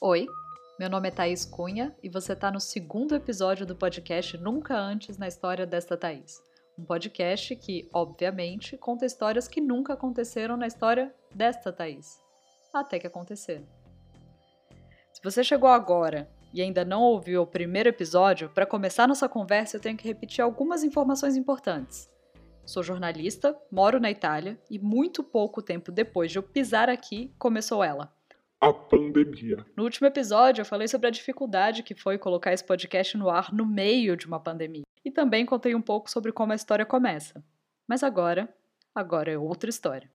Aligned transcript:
Oi, 0.00 0.28
meu 0.78 0.88
nome 0.88 1.08
é 1.08 1.10
Thaís 1.10 1.44
Cunha 1.44 1.92
e 2.00 2.08
você 2.08 2.32
está 2.32 2.52
no 2.52 2.60
segundo 2.60 3.16
episódio 3.16 3.66
do 3.66 3.74
podcast 3.74 4.38
Nunca 4.38 4.78
Antes 4.78 5.18
na 5.18 5.26
História 5.26 5.66
desta 5.66 5.96
Thaís. 5.96 6.40
Um 6.78 6.84
podcast 6.84 7.56
que, 7.56 7.90
obviamente, 7.92 8.78
conta 8.78 9.04
histórias 9.04 9.48
que 9.48 9.60
nunca 9.60 9.94
aconteceram 9.94 10.56
na 10.56 10.68
história 10.68 11.12
desta 11.34 11.72
Thaís. 11.72 12.16
Até 12.72 13.00
que 13.00 13.08
aconteceram. 13.08 13.66
Se 15.12 15.20
você 15.20 15.42
chegou 15.42 15.68
agora 15.68 16.30
e 16.54 16.62
ainda 16.62 16.84
não 16.84 17.02
ouviu 17.02 17.42
o 17.42 17.46
primeiro 17.46 17.88
episódio, 17.88 18.50
para 18.50 18.64
começar 18.64 19.08
nossa 19.08 19.28
conversa 19.28 19.78
eu 19.78 19.80
tenho 19.80 19.96
que 19.96 20.06
repetir 20.06 20.44
algumas 20.44 20.84
informações 20.84 21.34
importantes. 21.34 22.08
Sou 22.64 22.84
jornalista, 22.84 23.60
moro 23.68 23.98
na 23.98 24.12
Itália 24.12 24.60
e 24.70 24.78
muito 24.78 25.24
pouco 25.24 25.60
tempo 25.60 25.90
depois 25.90 26.30
de 26.30 26.38
eu 26.38 26.42
pisar 26.44 26.88
aqui, 26.88 27.34
começou 27.36 27.82
ela. 27.82 28.16
A 28.60 28.72
pandemia. 28.72 29.64
No 29.76 29.84
último 29.84 30.08
episódio, 30.08 30.62
eu 30.62 30.66
falei 30.66 30.88
sobre 30.88 31.06
a 31.06 31.10
dificuldade 31.10 31.84
que 31.84 31.94
foi 31.94 32.18
colocar 32.18 32.52
esse 32.52 32.64
podcast 32.64 33.16
no 33.16 33.30
ar 33.30 33.52
no 33.52 33.64
meio 33.64 34.16
de 34.16 34.26
uma 34.26 34.40
pandemia. 34.40 34.82
E 35.04 35.12
também 35.12 35.46
contei 35.46 35.76
um 35.76 35.80
pouco 35.80 36.10
sobre 36.10 36.32
como 36.32 36.50
a 36.50 36.56
história 36.56 36.84
começa. 36.84 37.40
Mas 37.86 38.02
agora, 38.02 38.52
agora 38.92 39.30
é 39.30 39.38
outra 39.38 39.70
história. 39.70 40.10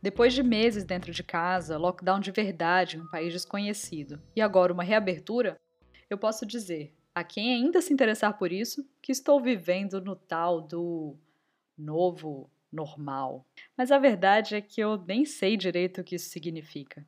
Depois 0.00 0.32
de 0.32 0.44
meses 0.44 0.84
dentro 0.84 1.10
de 1.10 1.24
casa, 1.24 1.76
lockdown 1.76 2.20
de 2.20 2.30
verdade 2.30 2.96
em 2.96 3.00
um 3.00 3.10
país 3.10 3.32
desconhecido 3.32 4.22
e 4.36 4.40
agora 4.40 4.72
uma 4.72 4.84
reabertura, 4.84 5.60
eu 6.08 6.16
posso 6.16 6.46
dizer, 6.46 6.94
a 7.12 7.24
quem 7.24 7.52
ainda 7.52 7.82
se 7.82 7.92
interessar 7.92 8.38
por 8.38 8.52
isso, 8.52 8.88
que 9.02 9.10
estou 9.10 9.40
vivendo 9.40 10.00
no 10.00 10.14
tal 10.14 10.60
do 10.60 11.16
novo 11.76 12.48
normal. 12.72 13.46
Mas 13.76 13.92
a 13.92 13.98
verdade 13.98 14.56
é 14.56 14.60
que 14.60 14.80
eu 14.80 14.96
nem 15.06 15.24
sei 15.24 15.56
direito 15.56 16.00
o 16.00 16.04
que 16.04 16.16
isso 16.16 16.30
significa. 16.30 17.06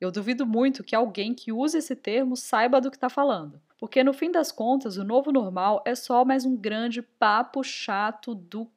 Eu 0.00 0.10
duvido 0.10 0.44
muito 0.44 0.84
que 0.84 0.94
alguém 0.94 1.32
que 1.32 1.52
use 1.52 1.78
esse 1.78 1.94
termo 1.94 2.36
saiba 2.36 2.80
do 2.80 2.90
que 2.90 2.96
está 2.96 3.08
falando, 3.08 3.62
porque 3.78 4.02
no 4.02 4.12
fim 4.12 4.30
das 4.30 4.50
contas 4.50 4.96
o 4.96 5.04
novo 5.04 5.30
normal 5.30 5.82
é 5.86 5.94
só 5.94 6.24
mais 6.24 6.44
um 6.44 6.56
grande 6.56 7.00
papo 7.00 7.62
chato 7.62 8.34
do. 8.34 8.68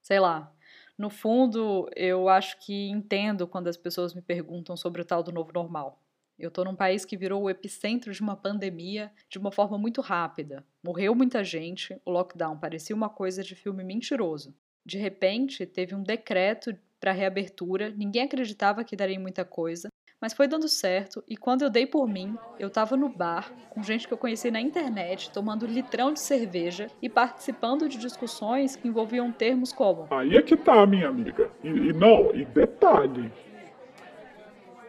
Sei 0.00 0.20
lá, 0.20 0.54
no 0.96 1.10
fundo, 1.10 1.88
eu 1.94 2.28
acho 2.28 2.58
que 2.60 2.88
entendo 2.88 3.46
quando 3.46 3.68
as 3.68 3.76
pessoas 3.76 4.14
me 4.14 4.22
perguntam 4.22 4.76
sobre 4.76 5.02
o 5.02 5.04
tal 5.04 5.22
do 5.22 5.32
novo 5.32 5.52
normal. 5.52 6.02
Eu 6.38 6.48
estou 6.48 6.64
num 6.64 6.76
país 6.76 7.04
que 7.04 7.16
virou 7.16 7.42
o 7.42 7.50
epicentro 7.50 8.12
de 8.12 8.20
uma 8.20 8.36
pandemia 8.36 9.12
de 9.28 9.38
uma 9.38 9.50
forma 9.50 9.76
muito 9.76 10.00
rápida. 10.00 10.64
Morreu 10.82 11.14
muita 11.14 11.42
gente, 11.42 12.00
o 12.04 12.10
lockdown 12.10 12.56
parecia 12.56 12.94
uma 12.94 13.08
coisa 13.08 13.42
de 13.42 13.56
filme 13.56 13.82
mentiroso. 13.82 14.54
De 14.88 14.96
repente, 14.96 15.66
teve 15.66 15.94
um 15.94 16.02
decreto 16.02 16.74
para 16.98 17.12
reabertura, 17.12 17.90
ninguém 17.90 18.22
acreditava 18.22 18.82
que 18.82 18.96
daria 18.96 19.20
muita 19.20 19.44
coisa, 19.44 19.90
mas 20.18 20.32
foi 20.32 20.48
dando 20.48 20.66
certo 20.66 21.22
e 21.28 21.36
quando 21.36 21.60
eu 21.60 21.68
dei 21.68 21.86
por 21.86 22.08
mim, 22.08 22.38
eu 22.58 22.70
tava 22.70 22.96
no 22.96 23.06
bar 23.06 23.52
com 23.68 23.82
gente 23.82 24.08
que 24.08 24.14
eu 24.14 24.16
conheci 24.16 24.50
na 24.50 24.62
internet, 24.62 25.30
tomando 25.30 25.66
litrão 25.66 26.10
de 26.10 26.20
cerveja 26.20 26.86
e 27.02 27.08
participando 27.10 27.86
de 27.86 27.98
discussões 27.98 28.76
que 28.76 28.88
envolviam 28.88 29.30
termos 29.30 29.74
como. 29.74 30.08
Aí 30.10 30.38
é 30.38 30.40
que 30.40 30.56
tá, 30.56 30.86
minha 30.86 31.10
amiga. 31.10 31.50
E, 31.62 31.68
e 31.68 31.92
não, 31.92 32.34
e 32.34 32.46
detalhe. 32.46 33.30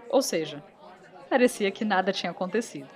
Ou 0.10 0.22
seja, 0.22 0.64
parecia 1.30 1.70
que 1.72 1.84
nada 1.84 2.14
tinha 2.14 2.32
acontecido. 2.32 2.88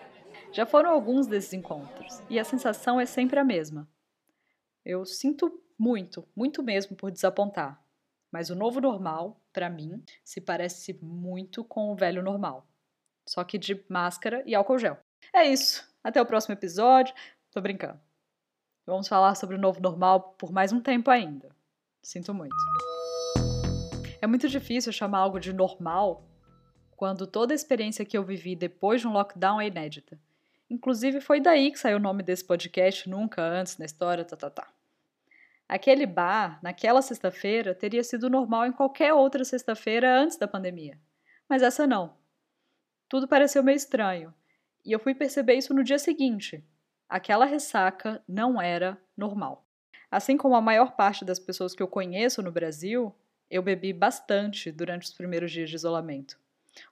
Já 0.54 0.66
foram 0.66 0.90
alguns 0.90 1.28
desses 1.28 1.52
encontros 1.52 2.24
e 2.30 2.40
a 2.40 2.46
sensação 2.46 2.98
é 2.98 3.06
sempre 3.06 3.38
a 3.42 3.44
mesma. 3.44 3.90
Eu 4.86 5.06
sinto 5.06 5.63
muito, 5.78 6.28
muito 6.36 6.62
mesmo 6.62 6.96
por 6.96 7.12
desapontar. 7.12 7.82
Mas 8.32 8.50
o 8.50 8.56
novo 8.56 8.82
normal, 8.82 9.40
para 9.52 9.70
mim, 9.70 10.04
se 10.24 10.42
parece 10.42 10.94
muito 11.02 11.64
com 11.64 11.92
o 11.92 11.96
velho 11.96 12.24
normal. 12.24 12.68
Só 13.28 13.44
que 13.44 13.58
de 13.58 13.84
máscara 13.88 14.44
e 14.46 14.56
álcool 14.56 14.80
gel. 14.80 14.98
É 15.32 15.44
isso. 15.44 15.88
Até 16.04 16.22
o 16.22 16.26
próximo 16.26 16.54
episódio. 16.54 17.14
Tô 17.52 17.62
brincando. 17.62 18.00
Vamos 18.86 19.08
falar 19.08 19.36
sobre 19.36 19.56
o 19.56 19.60
novo 19.60 19.80
normal 19.80 20.36
por 20.38 20.52
mais 20.52 20.74
um 20.74 20.82
tempo 20.82 21.10
ainda. 21.10 21.50
Sinto 22.02 22.34
muito. 22.34 22.56
É 24.22 24.28
muito 24.28 24.50
difícil 24.50 24.92
chamar 24.92 25.20
algo 25.20 25.40
de 25.40 25.54
normal 25.54 26.28
quando 26.96 27.28
toda 27.28 27.54
a 27.54 27.56
experiência 27.56 28.06
que 28.06 28.18
eu 28.18 28.24
vivi 28.24 28.56
depois 28.56 29.02
de 29.02 29.08
um 29.08 29.14
lockdown 29.14 29.62
é 29.62 29.68
inédita. 29.68 30.20
Inclusive, 30.70 31.22
foi 31.22 31.40
daí 31.40 31.72
que 31.72 31.78
saiu 31.78 31.98
o 31.98 32.02
nome 32.02 32.24
desse 32.24 32.44
podcast, 32.44 33.10
nunca 33.10 33.42
antes 33.42 33.78
na 33.78 33.86
história, 33.86 34.26
tá, 34.26 34.36
tá, 34.36 34.50
tá. 34.50 34.68
Aquele 35.74 36.06
bar, 36.06 36.60
naquela 36.62 37.02
sexta-feira, 37.02 37.74
teria 37.74 38.04
sido 38.04 38.30
normal 38.30 38.68
em 38.68 38.72
qualquer 38.72 39.12
outra 39.12 39.44
sexta-feira 39.44 40.20
antes 40.20 40.38
da 40.38 40.48
pandemia. 40.48 41.00
Mas 41.50 41.64
essa 41.64 41.88
não. 41.88 42.16
Tudo 43.10 43.28
pareceu 43.28 43.64
meio 43.64 43.76
estranho. 43.76 44.32
E 44.86 44.92
eu 44.92 45.00
fui 45.00 45.16
perceber 45.16 45.56
isso 45.56 45.74
no 45.74 45.84
dia 45.84 45.98
seguinte. 45.98 46.64
Aquela 47.10 47.44
ressaca 47.44 48.24
não 48.28 48.62
era 48.62 49.02
normal. 49.18 49.66
Assim 50.12 50.38
como 50.38 50.54
a 50.54 50.62
maior 50.62 50.96
parte 50.96 51.26
das 51.26 51.40
pessoas 51.40 51.74
que 51.74 51.82
eu 51.82 51.88
conheço 51.88 52.44
no 52.44 52.52
Brasil, 52.52 53.12
eu 53.50 53.64
bebi 53.64 53.92
bastante 53.92 54.72
durante 54.72 55.08
os 55.08 55.14
primeiros 55.16 55.52
dias 55.52 55.72
de 55.72 55.76
isolamento. 55.76 56.40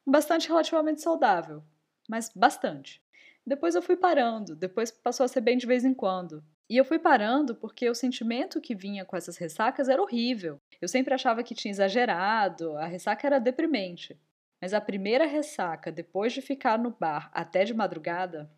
Um 0.07 0.11
bastante 0.11 0.47
relativamente 0.47 1.03
saudável, 1.03 1.63
mas 2.09 2.31
bastante. 2.35 2.99
Depois 3.45 3.75
eu 3.75 3.81
fui 3.83 3.95
parando, 3.95 4.55
depois 4.55 4.89
passou 4.89 5.23
a 5.23 5.27
ser 5.27 5.41
bem 5.41 5.55
de 5.55 5.67
vez 5.67 5.85
em 5.85 5.93
quando. 5.93 6.43
E 6.71 6.77
eu 6.77 6.85
fui 6.85 6.97
parando 6.97 7.53
porque 7.53 7.89
o 7.89 7.93
sentimento 7.93 8.61
que 8.61 8.73
vinha 8.73 9.03
com 9.03 9.17
essas 9.17 9.35
ressacas 9.35 9.89
era 9.89 10.01
horrível. 10.01 10.57
Eu 10.79 10.87
sempre 10.87 11.13
achava 11.13 11.43
que 11.43 11.53
tinha 11.53 11.69
exagerado, 11.69 12.77
a 12.77 12.85
ressaca 12.85 13.27
era 13.27 13.41
deprimente. 13.41 14.17
Mas 14.61 14.73
a 14.73 14.79
primeira 14.79 15.25
ressaca, 15.25 15.91
depois 15.91 16.31
de 16.31 16.41
ficar 16.41 16.79
no 16.79 16.95
bar 16.97 17.29
até 17.33 17.65
de 17.65 17.73
madrugada, 17.73 18.49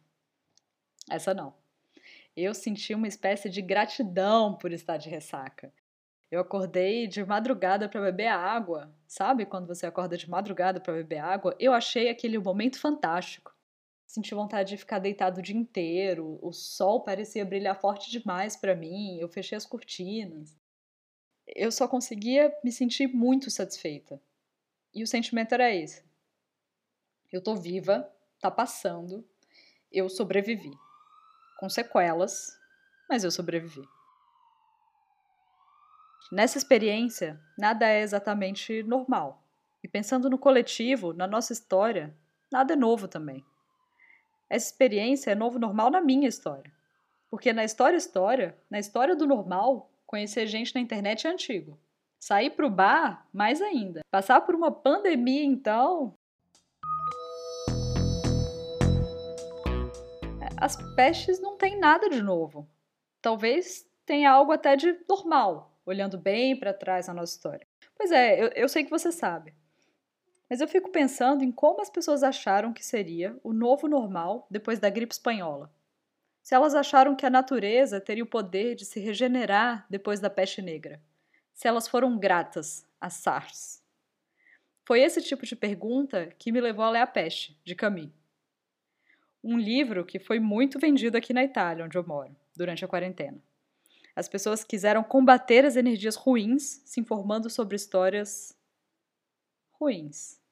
essa 1.09 1.33
não. 1.33 1.55
Eu 2.37 2.53
senti 2.53 2.93
uma 2.93 3.07
espécie 3.07 3.49
de 3.49 3.63
gratidão 3.63 4.55
por 4.59 4.71
estar 4.71 4.97
de 4.97 5.09
ressaca. 5.09 5.73
Eu 6.29 6.39
acordei 6.39 7.07
de 7.07 7.25
madrugada 7.25 7.89
para 7.89 7.99
beber 7.99 8.27
água. 8.27 8.95
Sabe 9.07 9.43
quando 9.43 9.65
você 9.65 9.87
acorda 9.87 10.15
de 10.15 10.29
madrugada 10.29 10.79
para 10.79 10.93
beber 10.93 11.17
água? 11.17 11.55
Eu 11.59 11.73
achei 11.73 12.09
aquele 12.09 12.37
momento 12.37 12.79
fantástico 12.79 13.52
senti 14.13 14.35
vontade 14.35 14.69
de 14.69 14.77
ficar 14.77 14.99
deitado 14.99 15.39
o 15.39 15.41
dia 15.41 15.57
inteiro. 15.57 16.37
O 16.39 16.53
sol 16.53 17.01
parecia 17.01 17.43
brilhar 17.43 17.79
forte 17.81 18.11
demais 18.11 18.55
para 18.55 18.75
mim. 18.75 19.17
Eu 19.17 19.27
fechei 19.27 19.57
as 19.57 19.65
cortinas. 19.65 20.55
Eu 21.47 21.71
só 21.71 21.87
conseguia 21.87 22.55
me 22.63 22.71
sentir 22.71 23.07
muito 23.07 23.49
satisfeita. 23.49 24.21
E 24.93 25.01
o 25.01 25.07
sentimento 25.07 25.53
era 25.53 25.73
esse. 25.73 26.03
Eu 27.31 27.41
tô 27.41 27.55
viva, 27.55 28.07
tá 28.39 28.51
passando, 28.51 29.27
eu 29.91 30.07
sobrevivi. 30.07 30.71
Com 31.59 31.67
sequelas, 31.67 32.55
mas 33.09 33.23
eu 33.23 33.31
sobrevivi. 33.31 33.81
Nessa 36.31 36.59
experiência, 36.59 37.41
nada 37.57 37.89
é 37.89 38.01
exatamente 38.01 38.83
normal. 38.83 39.43
E 39.83 39.87
pensando 39.87 40.29
no 40.29 40.37
coletivo, 40.37 41.13
na 41.13 41.25
nossa 41.25 41.51
história, 41.51 42.15
nada 42.51 42.73
é 42.73 42.75
novo 42.75 43.07
também. 43.07 43.43
Essa 44.53 44.67
experiência 44.67 45.31
é 45.31 45.35
novo 45.35 45.57
normal 45.57 45.89
na 45.89 45.99
minha 45.99 46.27
história. 46.27 46.71
Porque 47.27 47.51
na 47.51 47.63
história 47.63 47.97
história, 47.97 48.55
na 48.69 48.77
história 48.77 49.15
do 49.15 49.25
normal, 49.25 49.89
conhecer 50.05 50.45
gente 50.45 50.75
na 50.75 50.79
internet 50.79 51.25
é 51.25 51.31
antigo. 51.31 51.75
Sair 52.19 52.51
pro 52.51 52.69
bar, 52.69 53.27
mais 53.33 53.63
ainda. 53.63 54.01
Passar 54.11 54.41
por 54.41 54.53
uma 54.53 54.69
pandemia, 54.71 55.43
então. 55.43 56.13
As 60.55 60.77
pestes 60.95 61.41
não 61.41 61.57
têm 61.57 61.79
nada 61.79 62.07
de 62.07 62.21
novo. 62.21 62.69
Talvez 63.23 63.89
tenha 64.05 64.29
algo 64.29 64.51
até 64.51 64.75
de 64.75 64.95
normal, 65.09 65.75
olhando 65.83 66.15
bem 66.15 66.55
para 66.55 66.75
trás 66.75 67.07
na 67.07 67.15
nossa 67.15 67.33
história. 67.33 67.65
Pois 67.97 68.11
é, 68.11 68.39
eu, 68.39 68.49
eu 68.49 68.69
sei 68.69 68.83
que 68.83 68.91
você 68.91 69.11
sabe. 69.11 69.55
Mas 70.53 70.61
eu 70.61 70.67
fico 70.67 70.91
pensando 70.91 71.43
em 71.43 71.51
como 71.51 71.81
as 71.81 71.89
pessoas 71.89 72.21
acharam 72.21 72.71
que 72.71 72.85
seria 72.85 73.35
o 73.43 73.51
novo 73.51 73.87
normal 73.87 74.45
depois 74.51 74.77
da 74.77 74.87
gripe 74.87 75.11
espanhola. 75.11 75.73
Se 76.43 76.53
elas 76.53 76.75
acharam 76.75 77.15
que 77.15 77.25
a 77.25 77.29
natureza 77.31 77.99
teria 77.99 78.23
o 78.23 78.27
poder 78.27 78.75
de 78.75 78.85
se 78.85 78.99
regenerar 78.99 79.83
depois 79.89 80.19
da 80.19 80.29
peste 80.29 80.61
negra. 80.61 81.01
Se 81.55 81.67
elas 81.67 81.87
foram 81.87 82.19
gratas 82.19 82.87
a 83.01 83.09
SARS. 83.09 83.81
Foi 84.85 85.01
esse 85.01 85.23
tipo 85.23 85.43
de 85.43 85.55
pergunta 85.55 86.27
que 86.37 86.51
me 86.51 86.61
levou 86.61 86.85
a 86.85 86.91
ler 86.91 87.01
A 87.01 87.07
Peste, 87.07 87.59
de 87.65 87.73
Camus. 87.73 88.11
Um 89.43 89.57
livro 89.57 90.05
que 90.05 90.19
foi 90.19 90.39
muito 90.39 90.77
vendido 90.77 91.17
aqui 91.17 91.33
na 91.33 91.43
Itália, 91.43 91.83
onde 91.83 91.97
eu 91.97 92.05
moro, 92.05 92.35
durante 92.55 92.85
a 92.85 92.87
quarentena. 92.87 93.41
As 94.15 94.29
pessoas 94.29 94.63
quiseram 94.63 95.03
combater 95.03 95.65
as 95.65 95.75
energias 95.75 96.15
ruins, 96.15 96.83
se 96.85 97.01
informando 97.01 97.49
sobre 97.49 97.75
histórias 97.75 98.55
ruins 99.71 100.42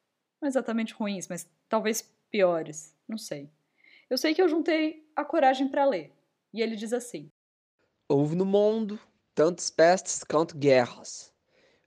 não 0.42 0.48
exatamente 0.48 0.94
ruins, 0.94 1.28
mas 1.28 1.48
talvez 1.70 2.02
piores, 2.30 2.96
não 3.08 3.18
sei. 3.18 3.50
Eu 4.10 4.18
sei 4.18 4.34
que 4.34 4.42
eu 4.42 4.50
juntei 4.50 5.08
a 5.16 5.24
coragem 5.24 5.70
para 5.70 5.86
ler. 5.86 6.12
E 6.54 6.62
ele 6.62 6.76
diz 6.76 6.92
assim: 6.92 7.30
Houve 8.10 8.36
no 8.36 8.46
mundo 8.46 9.00
tantas 9.34 9.70
pestes 9.70 10.24
quanto 10.24 10.58
guerras. 10.58 11.32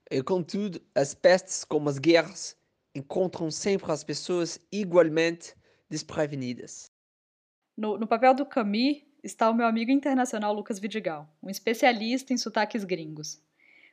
E 0.09 0.21
contudo, 0.23 0.81
as 0.93 1.13
pestes 1.13 1.63
como 1.63 1.89
as 1.89 1.99
guerras 1.99 2.57
encontram 2.95 3.51
sempre 3.51 3.91
as 3.91 4.03
pessoas 4.03 4.59
igualmente 4.71 5.53
desprevenidas. 5.89 6.85
No, 7.77 7.97
no 7.97 8.07
papel 8.07 8.33
do 8.33 8.45
Camus 8.45 9.03
está 9.23 9.49
o 9.49 9.53
meu 9.53 9.65
amigo 9.65 9.91
internacional 9.91 10.53
Lucas 10.53 10.79
Vidigal, 10.79 11.29
um 11.43 11.49
especialista 11.49 12.31
em 12.31 12.37
sotaques 12.37 12.83
gringos. 12.83 13.41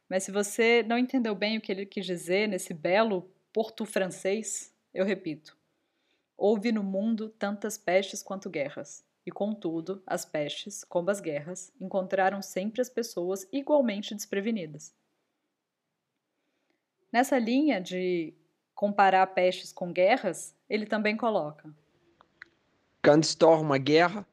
Mas 0.08 0.24
se 0.24 0.30
você 0.30 0.82
não 0.82 0.98
entendeu 0.98 1.34
bem 1.34 1.56
o 1.56 1.60
que 1.60 1.72
ele 1.72 1.86
quis 1.86 2.04
dizer 2.04 2.46
nesse 2.46 2.74
belo 2.74 3.30
porto 3.52 3.84
francês, 3.84 4.72
eu 4.92 5.04
repito. 5.04 5.56
Houve 6.36 6.72
no 6.72 6.82
mundo 6.82 7.28
tantas 7.28 7.76
pestes 7.78 8.22
quanto 8.22 8.50
guerras, 8.50 9.04
e 9.24 9.30
contudo, 9.30 10.02
as 10.06 10.24
pestes, 10.24 10.82
como 10.84 11.10
as 11.10 11.20
guerras, 11.20 11.72
encontraram 11.80 12.42
sempre 12.42 12.80
as 12.80 12.88
pessoas 12.88 13.46
igualmente 13.52 14.14
desprevenidas. 14.14 14.94
Nessa 17.12 17.38
linha 17.38 17.80
de 17.80 18.34
comparar 18.74 19.26
pestes 19.28 19.72
com 19.72 19.92
guerras, 19.92 20.56
ele 20.68 20.86
também 20.86 21.16
coloca: 21.16 21.72
Quando 23.04 23.24
estoura 23.24 23.60
uma 23.60 23.78
guerra, 23.78 24.26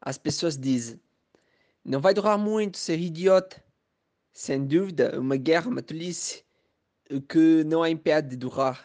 as 0.00 0.16
pessoas 0.18 0.56
dizem: 0.56 1.00
não 1.84 2.00
vai 2.00 2.12
durar 2.12 2.36
muito, 2.36 2.78
ser 2.78 2.98
idiota. 2.98 3.64
Sem 4.32 4.66
dúvida, 4.66 5.18
uma 5.18 5.36
guerra, 5.36 5.70
uma 5.70 5.80
tolice, 5.80 6.44
que 7.28 7.64
não 7.64 7.86
impede 7.86 8.30
de 8.30 8.36
durar. 8.36 8.84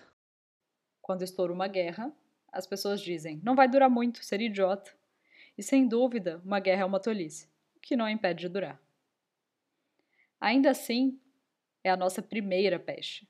Quando 1.02 1.24
estoura 1.24 1.52
uma 1.52 1.68
guerra, 1.68 2.14
as 2.52 2.68
pessoas 2.68 3.02
dizem: 3.02 3.40
não 3.44 3.56
vai 3.56 3.68
durar 3.68 3.90
muito, 3.90 4.24
ser 4.24 4.42
idiota. 4.42 4.92
E 5.58 5.64
sem 5.64 5.88
dúvida, 5.88 6.42
uma 6.46 6.60
guerra 6.60 6.82
é 6.82 6.86
uma 6.86 7.00
tolice, 7.00 7.50
o 7.76 7.80
que 7.80 7.96
não 7.96 8.08
impede 8.08 8.42
de 8.42 8.50
durar. 8.50 8.82
Ainda 10.40 10.72
assim, 10.72 11.20
é 11.84 11.90
a 11.90 11.98
nossa 11.98 12.22
primeira 12.22 12.80
peste. 12.80 13.28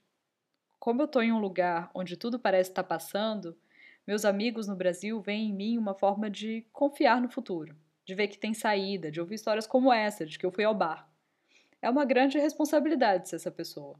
Como 0.79 1.01
eu 1.01 1.05
estou 1.05 1.21
em 1.21 1.31
um 1.31 1.39
lugar 1.39 1.91
onde 1.93 2.17
tudo 2.17 2.39
parece 2.39 2.69
estar 2.69 2.83
passando, 2.83 3.57
meus 4.05 4.25
amigos 4.25 4.67
no 4.67 4.75
Brasil 4.75 5.21
veem 5.21 5.49
em 5.49 5.53
mim 5.53 5.77
uma 5.77 5.93
forma 5.93 6.29
de 6.29 6.65
confiar 6.71 7.21
no 7.21 7.29
futuro, 7.29 7.75
de 8.05 8.15
ver 8.15 8.27
que 8.27 8.37
tem 8.37 8.53
saída, 8.53 9.11
de 9.11 9.19
ouvir 9.19 9.35
histórias 9.35 9.67
como 9.67 9.93
essa, 9.93 10.25
de 10.25 10.39
que 10.39 10.45
eu 10.45 10.51
fui 10.51 10.63
ao 10.63 10.73
bar. 10.73 11.09
É 11.81 11.89
uma 11.89 12.05
grande 12.05 12.39
responsabilidade 12.39 13.29
ser 13.29 13.37
essa 13.37 13.51
pessoa. 13.51 13.99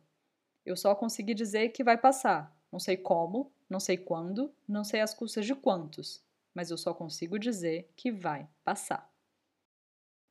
Eu 0.65 0.75
só 0.75 0.93
consegui 0.93 1.33
dizer 1.33 1.69
que 1.69 1.83
vai 1.83 1.97
passar. 1.97 2.55
Não 2.71 2.79
sei 2.79 2.95
como, 2.95 3.51
não 3.69 3.79
sei 3.79 3.97
quando, 3.97 4.53
não 4.67 4.83
sei 4.83 5.01
as 5.01 5.13
custas 5.13 5.45
de 5.45 5.55
quantos, 5.55 6.23
mas 6.53 6.69
eu 6.69 6.77
só 6.77 6.93
consigo 6.93 7.39
dizer 7.39 7.91
que 7.95 8.11
vai 8.11 8.47
passar. 8.63 9.11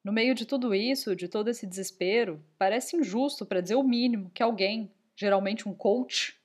No 0.05 0.13
meio 0.13 0.35
de 0.35 0.47
tudo 0.47 0.75
isso, 0.75 1.17
de 1.17 1.29
todo 1.29 1.49
esse 1.49 1.67
desespero, 1.67 2.43
parece 2.57 2.97
injusto, 2.97 3.45
para 3.45 3.61
dizer 3.61 3.75
o 3.75 3.83
mínimo, 3.83 4.31
que 4.31 4.43
alguém, 4.43 4.91
geralmente 5.15 5.69
um 5.69 5.75
coach, 5.75 6.41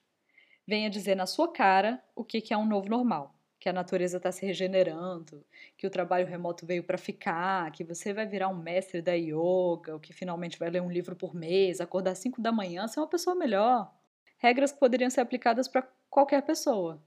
venha 0.68 0.90
dizer 0.90 1.16
na 1.16 1.26
sua 1.26 1.52
cara 1.52 2.04
o 2.16 2.24
que 2.24 2.54
é 2.54 2.58
um 2.58 2.66
novo 2.66 2.90
normal. 2.90 3.35
Que 3.66 3.70
a 3.70 3.74
natureza 3.74 4.18
está 4.18 4.32
se 4.32 4.46
regenerando, 4.46 5.44
que 5.76 5.88
o 5.88 5.90
trabalho 5.90 6.28
remoto 6.28 6.68
veio 6.68 6.84
para 6.84 7.00
ficar, 7.00 7.72
que 7.72 7.84
você 7.84 8.14
vai 8.14 8.28
virar 8.28 8.48
um 8.48 8.56
mestre 8.56 9.02
da 9.02 9.14
yoga, 9.14 9.92
ou 9.94 10.00
que 10.00 10.14
finalmente 10.14 10.60
vai 10.60 10.70
ler 10.70 10.84
um 10.84 10.92
livro 10.92 11.16
por 11.16 11.34
mês, 11.34 11.82
acordar 11.82 12.12
às 12.12 12.20
5 12.20 12.40
da 12.40 12.52
manhã, 12.52 12.88
ser 12.88 13.00
uma 13.00 13.08
pessoa 13.08 13.36
melhor. 13.36 13.92
Regras 14.38 14.72
que 14.72 14.80
poderiam 14.80 15.10
ser 15.10 15.22
aplicadas 15.22 15.68
para 15.68 15.82
qualquer 16.12 16.44
pessoa. 16.44 17.02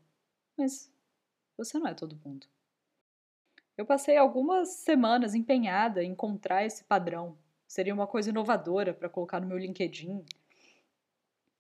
Mas 0.57 0.93
você 1.57 1.79
não 1.79 1.87
é 1.87 1.95
todo 1.95 2.19
mundo. 2.25 2.49
Eu 3.77 3.87
passei 3.87 4.17
algumas 4.17 4.69
semanas 4.79 5.37
empenhada 5.37 6.03
em 6.03 6.11
encontrar 6.11 6.65
esse 6.65 6.83
padrão. 6.83 7.39
Seria 7.69 7.95
uma 7.95 8.09
coisa 8.09 8.31
inovadora 8.31 8.93
para 8.93 9.09
colocar 9.09 9.39
no 9.39 9.47
meu 9.47 9.59
LinkedIn. 9.59 10.25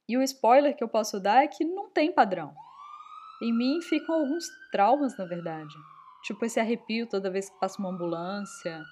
E 0.09 0.17
o 0.17 0.23
spoiler 0.25 0.75
que 0.75 0.83
eu 0.83 0.89
posso 0.89 1.21
dar 1.21 1.45
é 1.45 1.47
que 1.47 1.65
não 1.65 1.89
tem 1.89 2.11
padrão. 2.11 2.53
Em 3.41 3.53
mim 3.53 3.81
ficam 3.81 4.15
alguns 4.15 4.49
traumas, 4.71 5.17
na 5.17 5.25
verdade. 5.25 5.75
Tipo 6.25 6.45
esse 6.45 6.59
arrepio 6.59 7.07
toda 7.07 7.31
vez 7.31 7.49
que 7.49 7.59
passa 7.59 7.79
uma 7.79 7.91
ambulância. 7.91 8.85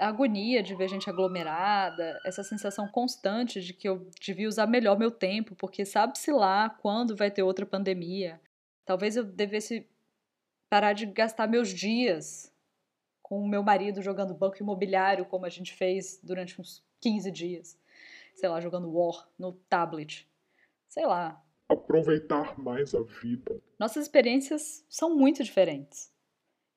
A 0.00 0.08
agonia 0.08 0.62
de 0.62 0.74
ver 0.74 0.88
gente 0.88 1.08
aglomerada, 1.08 2.20
essa 2.24 2.42
sensação 2.42 2.88
constante 2.88 3.60
de 3.60 3.72
que 3.72 3.88
eu 3.88 4.10
devia 4.20 4.48
usar 4.48 4.66
melhor 4.66 4.98
meu 4.98 5.10
tempo, 5.10 5.54
porque 5.54 5.84
sabe-se 5.84 6.32
lá 6.32 6.68
quando 6.68 7.16
vai 7.16 7.30
ter 7.30 7.42
outra 7.42 7.64
pandemia. 7.64 8.40
Talvez 8.84 9.16
eu 9.16 9.24
devesse 9.24 9.88
parar 10.68 10.92
de 10.92 11.06
gastar 11.06 11.46
meus 11.46 11.68
dias 11.68 12.52
com 13.22 13.40
o 13.40 13.48
meu 13.48 13.62
marido 13.62 14.02
jogando 14.02 14.34
banco 14.34 14.60
imobiliário, 14.60 15.24
como 15.24 15.46
a 15.46 15.48
gente 15.48 15.72
fez 15.72 16.20
durante 16.22 16.60
uns 16.60 16.84
15 17.00 17.30
dias. 17.30 17.78
Sei 18.34 18.48
lá, 18.48 18.60
jogando 18.60 18.90
War 18.92 19.28
no 19.38 19.52
tablet. 19.68 20.28
Sei 20.88 21.06
lá. 21.06 21.40
Aproveitar 21.70 22.58
mais 22.58 22.94
a 22.94 23.02
vida. 23.02 23.60
Nossas 23.78 24.04
experiências 24.04 24.84
são 24.88 25.16
muito 25.16 25.42
diferentes. 25.44 26.12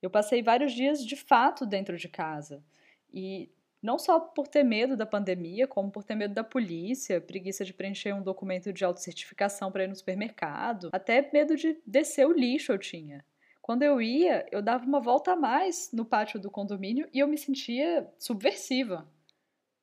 Eu 0.02 0.10
passei 0.10 0.44
vários 0.44 0.74
dias 0.74 1.04
de 1.04 1.16
fato 1.16 1.66
dentro 1.66 1.98
de 1.98 2.08
casa. 2.08 2.64
E 3.12 3.50
não 3.82 4.00
só 4.00 4.20
por 4.20 4.48
ter 4.48 4.64
medo 4.64 4.96
da 4.96 5.06
pandemia, 5.06 5.68
como 5.68 5.92
por 5.92 6.04
ter 6.04 6.16
medo 6.16 6.34
da 6.34 6.44
polícia, 6.44 7.20
preguiça 7.20 7.66
de 7.66 7.74
preencher 7.74 8.14
um 8.14 8.22
documento 8.22 8.72
de 8.72 8.86
autocertificação 8.86 9.72
para 9.72 9.84
ir 9.84 9.88
no 9.88 9.96
supermercado, 9.96 10.90
até 10.94 11.30
medo 11.34 11.56
de 11.56 11.78
descer 11.86 12.26
o 12.26 12.32
lixo 12.32 12.72
eu 12.72 12.78
tinha. 12.78 13.26
Quando 13.62 13.84
eu 13.84 14.02
ia, 14.02 14.46
eu 14.52 14.62
dava 14.62 14.86
uma 14.86 15.00
volta 15.00 15.32
a 15.32 15.36
mais 15.36 15.90
no 15.94 16.06
pátio 16.06 16.40
do 16.40 16.52
condomínio 16.52 17.08
e 17.14 17.20
eu 17.20 17.28
me 17.28 17.38
sentia 17.38 18.10
subversiva, 18.20 19.08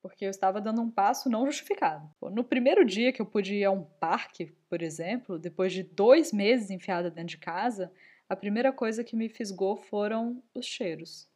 porque 0.03 0.25
eu 0.25 0.31
estava 0.31 0.61
dando 0.61 0.81
um 0.81 0.91
passo 0.91 1.29
não 1.29 1.47
justificado. 1.47 2.09
No 2.31 2.45
primeiro 2.45 2.85
dia 2.85 3.13
que 3.13 3.21
eu 3.21 3.27
pude 3.27 3.55
ir 3.55 3.65
a 3.65 3.71
um 3.71 3.85
parque, 3.85 4.53
por 4.69 4.83
exemplo, 4.83 5.39
depois 5.39 5.73
de 5.73 5.83
dois 5.83 6.33
meses 6.33 6.71
enfiada 6.71 7.11
dentro 7.11 7.31
de 7.31 7.39
casa, 7.39 7.93
a 8.29 8.37
primeira 8.37 8.73
coisa 8.73 9.05
que 9.05 9.17
me 9.17 9.29
fisgou 9.29 9.77
foram 9.77 10.43
os 10.55 10.67
cheiros. 10.67 11.29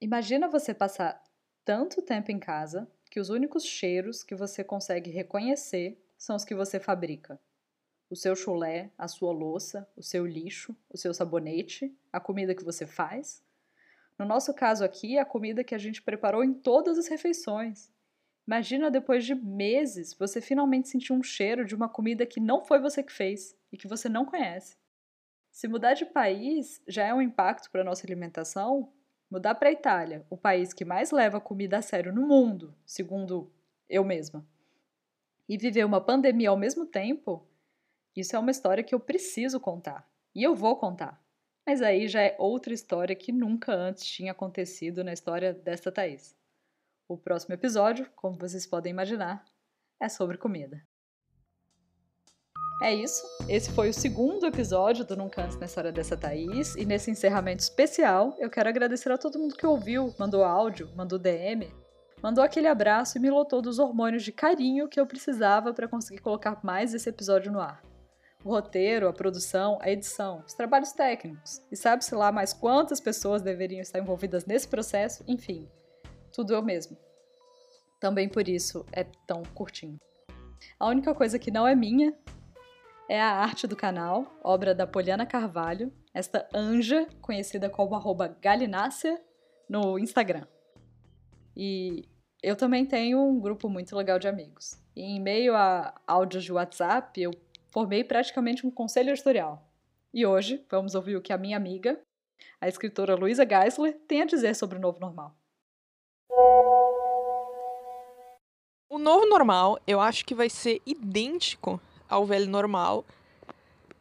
Imagina 0.00 0.48
você 0.48 0.72
passar 0.72 1.22
tanto 1.64 2.02
tempo 2.02 2.30
em 2.30 2.38
casa 2.38 2.90
que 3.10 3.20
os 3.20 3.28
únicos 3.28 3.64
cheiros 3.64 4.22
que 4.22 4.34
você 4.34 4.62
consegue 4.62 5.10
reconhecer 5.10 6.00
são 6.16 6.36
os 6.36 6.44
que 6.44 6.54
você 6.54 6.78
fabrica 6.78 7.40
o 8.10 8.16
seu 8.16 8.34
chulé, 8.34 8.90
a 8.98 9.06
sua 9.06 9.32
louça, 9.32 9.88
o 9.96 10.02
seu 10.02 10.26
lixo, 10.26 10.76
o 10.90 10.98
seu 10.98 11.14
sabonete, 11.14 11.96
a 12.12 12.18
comida 12.18 12.54
que 12.54 12.64
você 12.64 12.84
faz. 12.84 13.40
No 14.20 14.26
nosso 14.26 14.52
caso 14.52 14.84
aqui, 14.84 15.16
a 15.16 15.24
comida 15.24 15.64
que 15.64 15.74
a 15.74 15.78
gente 15.78 16.02
preparou 16.02 16.44
em 16.44 16.52
todas 16.52 16.98
as 16.98 17.08
refeições. 17.08 17.90
Imagina 18.46 18.90
depois 18.90 19.24
de 19.24 19.34
meses 19.34 20.12
você 20.12 20.42
finalmente 20.42 20.90
sentir 20.90 21.14
um 21.14 21.22
cheiro 21.22 21.64
de 21.64 21.74
uma 21.74 21.88
comida 21.88 22.26
que 22.26 22.38
não 22.38 22.62
foi 22.62 22.78
você 22.80 23.02
que 23.02 23.14
fez 23.14 23.56
e 23.72 23.78
que 23.78 23.88
você 23.88 24.10
não 24.10 24.26
conhece. 24.26 24.76
Se 25.50 25.66
mudar 25.66 25.94
de 25.94 26.04
país 26.04 26.82
já 26.86 27.06
é 27.06 27.14
um 27.14 27.22
impacto 27.22 27.70
para 27.70 27.80
a 27.80 27.84
nossa 27.84 28.06
alimentação, 28.06 28.92
mudar 29.30 29.54
para 29.54 29.70
a 29.70 29.72
Itália, 29.72 30.26
o 30.28 30.36
país 30.36 30.74
que 30.74 30.84
mais 30.84 31.10
leva 31.10 31.40
comida 31.40 31.78
a 31.78 31.82
sério 31.82 32.12
no 32.12 32.26
mundo, 32.26 32.76
segundo 32.84 33.50
eu 33.88 34.04
mesma, 34.04 34.46
e 35.48 35.56
viver 35.56 35.86
uma 35.86 35.98
pandemia 35.98 36.50
ao 36.50 36.58
mesmo 36.58 36.84
tempo, 36.84 37.48
isso 38.14 38.36
é 38.36 38.38
uma 38.38 38.50
história 38.50 38.84
que 38.84 38.94
eu 38.94 39.00
preciso 39.00 39.58
contar. 39.58 40.06
E 40.34 40.42
eu 40.42 40.54
vou 40.54 40.76
contar. 40.76 41.19
Mas 41.66 41.82
aí 41.82 42.08
já 42.08 42.22
é 42.22 42.36
outra 42.38 42.72
história 42.72 43.14
que 43.14 43.32
nunca 43.32 43.74
antes 43.74 44.04
tinha 44.04 44.32
acontecido 44.32 45.04
na 45.04 45.12
história 45.12 45.52
desta 45.52 45.92
Thaís. 45.92 46.34
O 47.08 47.16
próximo 47.16 47.54
episódio, 47.54 48.08
como 48.16 48.38
vocês 48.38 48.66
podem 48.66 48.90
imaginar, 48.90 49.44
é 50.00 50.08
sobre 50.08 50.38
comida. 50.38 50.82
É 52.82 52.94
isso. 52.94 53.22
Esse 53.46 53.70
foi 53.72 53.90
o 53.90 53.94
segundo 53.94 54.46
episódio 54.46 55.04
do 55.04 55.14
Nunca 55.14 55.44
Antes 55.44 55.58
na 55.58 55.66
História 55.66 55.92
dessa 55.92 56.16
Thaís. 56.16 56.74
E 56.76 56.86
nesse 56.86 57.10
encerramento 57.10 57.62
especial, 57.62 58.34
eu 58.38 58.48
quero 58.48 58.70
agradecer 58.70 59.12
a 59.12 59.18
todo 59.18 59.38
mundo 59.38 59.54
que 59.54 59.66
ouviu, 59.66 60.14
mandou 60.18 60.42
áudio, 60.42 60.90
mandou 60.96 61.18
DM, 61.18 61.70
mandou 62.22 62.42
aquele 62.42 62.68
abraço 62.68 63.18
e 63.18 63.20
me 63.20 63.28
lotou 63.28 63.60
dos 63.60 63.78
hormônios 63.78 64.22
de 64.22 64.32
carinho 64.32 64.88
que 64.88 64.98
eu 64.98 65.06
precisava 65.06 65.74
para 65.74 65.88
conseguir 65.88 66.20
colocar 66.20 66.58
mais 66.64 66.94
esse 66.94 67.10
episódio 67.10 67.52
no 67.52 67.60
ar 67.60 67.89
o 68.44 68.50
roteiro, 68.50 69.08
a 69.08 69.12
produção, 69.12 69.78
a 69.80 69.90
edição, 69.90 70.42
os 70.46 70.54
trabalhos 70.54 70.92
técnicos. 70.92 71.62
E 71.70 71.76
sabe-se 71.76 72.14
lá 72.14 72.32
mais 72.32 72.52
quantas 72.52 73.00
pessoas 73.00 73.42
deveriam 73.42 73.80
estar 73.80 73.98
envolvidas 73.98 74.46
nesse 74.46 74.68
processo, 74.68 75.24
enfim, 75.26 75.68
tudo 76.32 76.54
eu 76.54 76.62
mesmo. 76.62 76.96
Também 78.00 78.28
por 78.28 78.48
isso 78.48 78.84
é 78.92 79.04
tão 79.26 79.42
curtinho. 79.54 79.98
A 80.78 80.88
única 80.88 81.14
coisa 81.14 81.38
que 81.38 81.50
não 81.50 81.66
é 81.66 81.74
minha 81.74 82.14
é 83.08 83.20
a 83.20 83.32
arte 83.32 83.66
do 83.66 83.76
canal, 83.76 84.26
obra 84.42 84.74
da 84.74 84.86
Poliana 84.86 85.26
Carvalho, 85.26 85.92
esta 86.14 86.48
anja 86.54 87.06
conhecida 87.20 87.68
como 87.68 87.98
galinácea 88.40 89.20
no 89.68 89.98
Instagram. 89.98 90.46
E 91.56 92.08
eu 92.42 92.56
também 92.56 92.86
tenho 92.86 93.20
um 93.20 93.38
grupo 93.38 93.68
muito 93.68 93.94
legal 93.94 94.18
de 94.18 94.28
amigos. 94.28 94.80
E 94.96 95.02
em 95.02 95.20
meio 95.20 95.54
a 95.54 95.94
áudios 96.06 96.44
de 96.44 96.52
WhatsApp, 96.52 97.20
eu 97.20 97.32
formei 97.70 98.04
praticamente 98.04 98.66
um 98.66 98.70
conselho 98.70 99.10
editorial. 99.10 99.64
E 100.12 100.26
hoje 100.26 100.64
vamos 100.70 100.94
ouvir 100.94 101.16
o 101.16 101.22
que 101.22 101.32
a 101.32 101.38
minha 101.38 101.56
amiga, 101.56 101.98
a 102.60 102.68
escritora 102.68 103.14
Luísa 103.14 103.46
Geisler, 103.46 103.98
tem 104.06 104.22
a 104.22 104.26
dizer 104.26 104.54
sobre 104.54 104.76
o 104.76 104.80
novo 104.80 104.98
normal. 104.98 105.34
O 108.88 108.98
novo 108.98 109.26
normal, 109.26 109.78
eu 109.86 110.00
acho 110.00 110.24
que 110.24 110.34
vai 110.34 110.50
ser 110.50 110.82
idêntico 110.84 111.80
ao 112.08 112.26
velho 112.26 112.48
normal, 112.48 113.04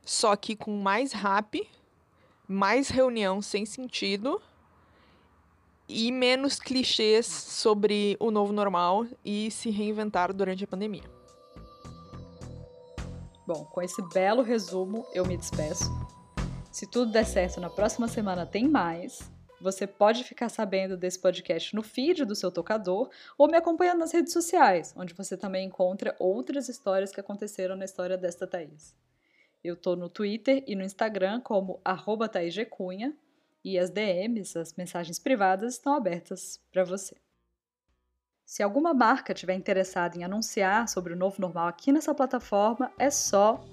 só 0.03 0.35
que 0.35 0.55
com 0.55 0.81
mais 0.81 1.11
rap, 1.13 1.69
mais 2.47 2.89
reunião 2.89 3.39
sem 3.39 3.67
sentido 3.67 4.41
e 5.88 6.11
menos 6.11 6.59
clichês 6.59 7.27
sobre 7.27 8.17
o 8.19 8.31
novo 8.31 8.51
normal 8.51 9.05
e 9.23 9.51
se 9.51 9.69
reinventar 9.69 10.33
durante 10.33 10.63
a 10.63 10.67
pandemia. 10.67 11.18
Bom, 13.49 13.65
com 13.65 13.81
esse 13.81 13.99
belo 14.09 14.43
resumo, 14.43 15.07
eu 15.11 15.25
me 15.25 15.35
despeço. 15.35 15.85
Se 16.71 16.85
tudo 16.85 17.11
der 17.11 17.25
certo, 17.25 17.59
na 17.59 17.67
próxima 17.67 18.07
semana 18.07 18.45
tem 18.45 18.67
mais. 18.67 19.27
Você 19.59 19.87
pode 19.87 20.23
ficar 20.23 20.49
sabendo 20.49 20.95
desse 20.95 21.17
podcast 21.17 21.75
no 21.75 21.81
feed 21.81 22.25
do 22.25 22.35
seu 22.35 22.51
tocador 22.51 23.09
ou 23.39 23.47
me 23.47 23.57
acompanhando 23.57 24.01
nas 24.01 24.11
redes 24.11 24.33
sociais, 24.33 24.93
onde 24.95 25.15
você 25.15 25.35
também 25.35 25.65
encontra 25.65 26.15
outras 26.19 26.69
histórias 26.69 27.11
que 27.11 27.19
aconteceram 27.19 27.75
na 27.75 27.85
história 27.85 28.15
desta 28.15 28.45
Thaís. 28.45 28.95
Eu 29.63 29.75
tô 29.75 29.95
no 29.95 30.09
Twitter 30.09 30.63
e 30.67 30.75
no 30.75 30.83
Instagram 30.83 31.41
como 31.41 31.81
arroba 31.83 32.29
Cunha, 32.69 33.17
e 33.65 33.79
as 33.79 33.89
DMs, 33.89 34.59
as 34.59 34.75
mensagens 34.75 35.17
privadas, 35.17 35.73
estão 35.73 35.95
abertas 35.95 36.61
para 36.71 36.83
você. 36.83 37.15
Se 38.49 38.63
alguma 38.63 38.95
marca 38.95 39.31
estiver 39.31 39.53
interessada 39.53 40.17
em 40.17 40.23
anunciar 40.23 40.89
sobre 40.89 41.13
o 41.13 41.15
novo 41.15 41.39
normal 41.39 41.67
aqui 41.67 41.91
nessa 41.91 42.15
plataforma, 42.15 42.91
é 42.97 43.11
só 43.11 43.63